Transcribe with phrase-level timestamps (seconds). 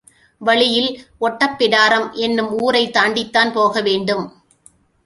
[0.37, 1.07] வழியில்
[1.21, 4.33] ஒட்டப்பிடாரம் என்னும் ஊரைத் தாண்டிதான் போக வேண்டும்.